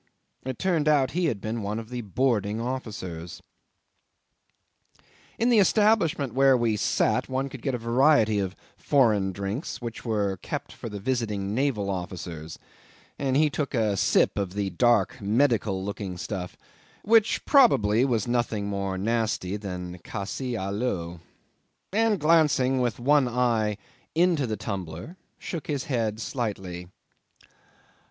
[0.43, 3.39] It turned out he had been one of the boarding officers.
[5.37, 10.03] 'In the establishment where we sat one could get a variety of foreign drinks which
[10.03, 12.57] were kept for the visiting naval officers,
[13.19, 16.57] and he took a sip of the dark medical looking stuff,
[17.03, 21.19] which probably was nothing more nasty than cassis a l'eau,
[21.93, 23.77] and glancing with one eye
[24.15, 26.87] into the tumbler, shook his head slightly.